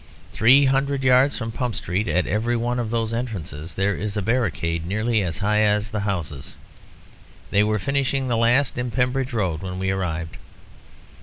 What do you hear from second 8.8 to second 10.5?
Pembridge Road, when we arrived.